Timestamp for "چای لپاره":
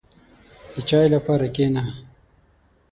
0.89-1.45